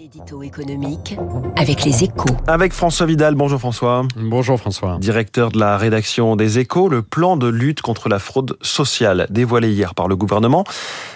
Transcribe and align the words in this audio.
L'édito 0.00 0.42
économique 0.42 1.14
avec 1.56 1.84
les 1.84 2.04
échos. 2.04 2.34
Avec 2.46 2.72
François 2.72 3.04
Vidal. 3.04 3.34
Bonjour 3.34 3.58
François. 3.58 4.06
Bonjour 4.16 4.58
François. 4.58 4.96
Directeur 4.98 5.50
de 5.50 5.58
la 5.58 5.76
rédaction 5.76 6.36
des 6.36 6.58
échos, 6.58 6.88
le 6.88 7.02
plan 7.02 7.36
de 7.36 7.46
lutte 7.48 7.82
contre 7.82 8.08
la 8.08 8.18
fraude 8.18 8.56
sociale 8.62 9.26
dévoilé 9.28 9.70
hier 9.70 9.94
par 9.94 10.08
le 10.08 10.16
gouvernement 10.16 10.64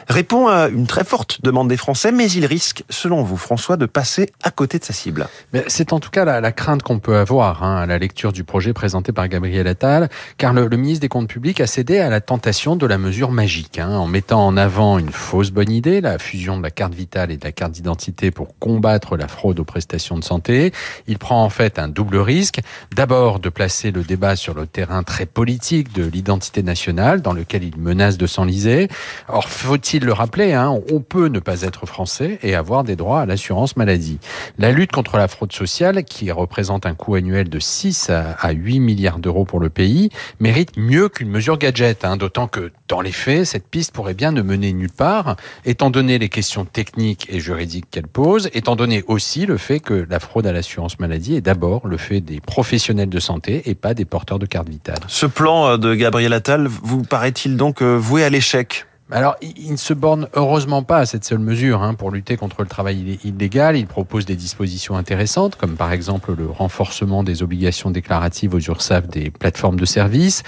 répond 0.08 0.48
à 0.48 0.68
une 0.68 0.86
très 0.86 1.04
forte 1.04 1.42
demande 1.42 1.68
des 1.68 1.76
Français, 1.76 2.12
mais 2.12 2.30
il 2.30 2.46
risque, 2.46 2.84
selon 2.90 3.22
vous 3.22 3.36
François, 3.36 3.76
de 3.76 3.86
passer 3.86 4.30
à 4.42 4.50
côté 4.50 4.78
de 4.78 4.84
sa 4.84 4.92
cible. 4.92 5.28
C'est 5.68 5.92
en 5.92 6.00
tout 6.00 6.10
cas 6.10 6.24
la, 6.24 6.40
la 6.40 6.52
crainte 6.52 6.82
qu'on 6.82 6.98
peut 6.98 7.16
avoir 7.16 7.62
hein, 7.62 7.76
à 7.76 7.86
la 7.86 7.98
lecture 7.98 8.32
du 8.32 8.44
projet 8.44 8.72
présenté 8.72 9.12
par 9.12 9.28
Gabriel 9.28 9.66
Attal, 9.66 10.08
car 10.38 10.52
le, 10.52 10.68
le, 10.68 10.76
ministre 10.76 11.02
des 11.02 11.08
Comptes 11.08 11.28
publics 11.28 11.60
a 11.60 11.66
cédé 11.66 11.98
à 11.98 12.10
la 12.10 12.20
tentation 12.20 12.76
de 12.76 12.86
la 12.86 12.98
mesure 12.98 13.30
magique, 13.30 13.78
hein, 13.78 13.90
en 13.90 14.06
mettant 14.06 14.46
en 14.46 14.56
avant 14.56 14.98
une 14.98 15.10
fausse 15.10 15.50
bonne 15.50 15.70
idée, 15.70 16.00
la 16.00 16.18
fusion 16.18 16.56
de 16.56 16.62
la 16.62 16.70
carte 16.70 16.94
vitale 16.94 17.30
et 17.30 17.36
de 17.36 17.44
la 17.44 17.52
carte 17.52 17.72
d'identité 17.72 18.30
pour 18.30 18.58
combattre 18.58 19.16
la 19.16 19.28
fraude 19.28 19.60
aux 19.60 19.64
prestations 19.64 20.18
de 20.18 20.24
santé. 20.24 20.72
Il 21.06 21.18
prend 21.18 21.44
en 21.44 21.50
fait 21.50 21.78
un 21.78 21.88
double 21.88 22.18
risque. 22.18 22.60
D'abord 22.94 23.38
de 23.38 23.48
placer 23.48 23.90
le 23.90 24.02
débat 24.02 24.36
sur 24.36 24.54
le 24.54 24.66
terrain 24.66 25.02
très 25.02 25.26
politique 25.26 25.92
de 25.92 26.04
l'identité 26.04 26.62
nationale, 26.62 27.22
dans 27.22 27.32
lequel 27.32 27.62
il 27.64 27.76
menace 27.78 28.18
de 28.18 28.26
s'enliser. 28.26 28.88
Or, 29.28 29.48
faut-il 29.48 29.93
le 30.02 30.12
rappeler, 30.12 30.52
hein, 30.52 30.78
on 30.90 31.00
peut 31.00 31.28
ne 31.28 31.38
pas 31.38 31.62
être 31.62 31.86
français 31.86 32.38
et 32.42 32.54
avoir 32.54 32.84
des 32.84 32.96
droits 32.96 33.20
à 33.20 33.26
l'assurance 33.26 33.76
maladie. 33.76 34.18
La 34.58 34.72
lutte 34.72 34.92
contre 34.92 35.16
la 35.16 35.28
fraude 35.28 35.52
sociale, 35.52 36.04
qui 36.04 36.30
représente 36.32 36.86
un 36.86 36.94
coût 36.94 37.14
annuel 37.14 37.48
de 37.48 37.58
6 37.58 38.10
à 38.10 38.50
8 38.50 38.80
milliards 38.80 39.18
d'euros 39.18 39.44
pour 39.44 39.60
le 39.60 39.70
pays, 39.70 40.10
mérite 40.40 40.76
mieux 40.76 41.08
qu'une 41.08 41.28
mesure 41.28 41.58
gadget, 41.58 42.04
hein, 42.04 42.16
d'autant 42.16 42.48
que 42.48 42.72
dans 42.88 43.00
les 43.00 43.12
faits, 43.12 43.44
cette 43.46 43.68
piste 43.68 43.92
pourrait 43.92 44.14
bien 44.14 44.32
ne 44.32 44.42
mener 44.42 44.72
nulle 44.72 44.90
part, 44.90 45.36
étant 45.64 45.90
donné 45.90 46.18
les 46.18 46.28
questions 46.28 46.64
techniques 46.64 47.26
et 47.30 47.40
juridiques 47.40 47.86
qu'elle 47.90 48.08
pose, 48.08 48.50
étant 48.52 48.76
donné 48.76 49.04
aussi 49.06 49.46
le 49.46 49.56
fait 49.56 49.80
que 49.80 50.06
la 50.08 50.20
fraude 50.20 50.46
à 50.46 50.52
l'assurance 50.52 50.98
maladie 50.98 51.36
est 51.36 51.40
d'abord 51.40 51.86
le 51.86 51.96
fait 51.96 52.20
des 52.20 52.40
professionnels 52.40 53.08
de 53.08 53.20
santé 53.20 53.62
et 53.66 53.74
pas 53.74 53.94
des 53.94 54.04
porteurs 54.04 54.38
de 54.38 54.46
carte 54.46 54.68
vitale. 54.68 54.98
Ce 55.08 55.26
plan 55.26 55.78
de 55.78 55.94
Gabriel 55.94 56.32
Attal 56.32 56.66
vous 56.66 57.02
paraît-il 57.02 57.56
donc 57.56 57.82
voué 57.82 58.24
à 58.24 58.30
l'échec? 58.30 58.86
Alors, 59.14 59.36
il 59.42 59.70
ne 59.70 59.76
se 59.76 59.94
borne 59.94 60.26
heureusement 60.34 60.82
pas 60.82 60.98
à 60.98 61.06
cette 61.06 61.24
seule 61.24 61.38
mesure. 61.38 61.84
Hein. 61.84 61.94
Pour 61.94 62.10
lutter 62.10 62.36
contre 62.36 62.62
le 62.62 62.66
travail 62.66 63.20
illégal, 63.22 63.76
il 63.76 63.86
propose 63.86 64.26
des 64.26 64.34
dispositions 64.34 64.96
intéressantes, 64.96 65.54
comme 65.54 65.76
par 65.76 65.92
exemple 65.92 66.34
le 66.36 66.48
renforcement 66.48 67.22
des 67.22 67.44
obligations 67.44 67.92
déclaratives 67.92 68.54
aux 68.54 68.58
URSAF 68.58 69.06
des 69.06 69.30
plateformes 69.30 69.78
de 69.78 69.84
services. 69.84 70.42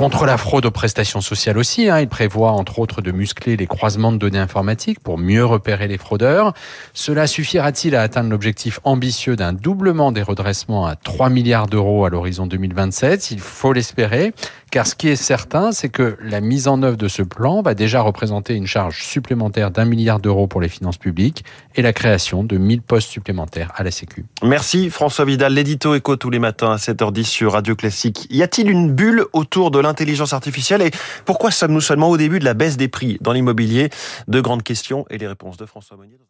Contre 0.00 0.24
la 0.24 0.38
fraude 0.38 0.64
aux 0.64 0.70
prestations 0.70 1.20
sociales 1.20 1.58
aussi, 1.58 1.90
hein, 1.90 2.00
il 2.00 2.08
prévoit 2.08 2.52
entre 2.52 2.78
autres 2.78 3.02
de 3.02 3.12
muscler 3.12 3.58
les 3.58 3.66
croisements 3.66 4.12
de 4.12 4.16
données 4.16 4.38
informatiques 4.38 4.98
pour 4.98 5.18
mieux 5.18 5.44
repérer 5.44 5.88
les 5.88 5.98
fraudeurs. 5.98 6.54
Cela 6.94 7.26
suffira-t-il 7.26 7.94
à 7.94 8.00
atteindre 8.00 8.30
l'objectif 8.30 8.80
ambitieux 8.84 9.36
d'un 9.36 9.52
doublement 9.52 10.10
des 10.10 10.22
redressements 10.22 10.86
à 10.86 10.96
3 10.96 11.28
milliards 11.28 11.66
d'euros 11.66 12.06
à 12.06 12.08
l'horizon 12.08 12.46
2027 12.46 13.30
Il 13.30 13.40
faut 13.40 13.74
l'espérer, 13.74 14.32
car 14.70 14.86
ce 14.86 14.94
qui 14.94 15.08
est 15.08 15.16
certain, 15.16 15.70
c'est 15.70 15.90
que 15.90 16.16
la 16.22 16.40
mise 16.40 16.66
en 16.66 16.82
œuvre 16.82 16.96
de 16.96 17.08
ce 17.08 17.22
plan 17.22 17.60
va 17.60 17.74
déjà 17.74 18.00
représenter 18.00 18.54
une 18.54 18.66
charge 18.66 19.04
supplémentaire 19.04 19.70
d'un 19.70 19.84
milliard 19.84 20.18
d'euros 20.18 20.46
pour 20.46 20.62
les 20.62 20.70
finances 20.70 20.96
publiques 20.96 21.44
et 21.74 21.82
la 21.82 21.92
création 21.92 22.42
de 22.42 22.56
1000 22.56 22.80
postes 22.80 23.10
supplémentaires 23.10 23.70
à 23.74 23.82
la 23.82 23.90
Sécu. 23.90 24.24
Merci 24.42 24.88
François 24.88 25.26
Vidal, 25.26 25.52
l'édito 25.52 25.94
écho 25.94 26.16
tous 26.16 26.30
les 26.30 26.38
matins 26.38 26.72
à 26.72 26.76
7h10 26.76 27.24
sur 27.24 27.52
Radio 27.52 27.76
Classique. 27.76 28.26
Y 28.30 28.42
a-t-il 28.42 28.70
une 28.70 28.92
bulle 28.92 29.26
autour 29.34 29.70
de 29.70 29.89
l'intelligence 29.90 30.32
artificielle 30.32 30.82
et 30.82 30.90
pourquoi 31.24 31.50
sommes-nous 31.50 31.80
seulement 31.80 32.08
au 32.08 32.16
début 32.16 32.38
de 32.38 32.44
la 32.44 32.54
baisse 32.54 32.76
des 32.76 32.88
prix 32.88 33.18
dans 33.20 33.32
l'immobilier? 33.32 33.90
De 34.28 34.40
grandes 34.40 34.62
questions 34.62 35.04
et 35.10 35.18
les 35.18 35.26
réponses 35.26 35.56
de 35.56 35.66
François 35.66 35.96
Monnier. 35.96 36.20